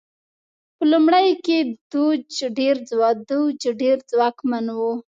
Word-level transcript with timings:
په 0.77 0.83
لومړیو 0.91 1.33
کې 1.45 1.57
دوج 1.91 2.33
ډېر 3.81 3.95
ځواکمن 4.11 4.65
و. 4.77 4.79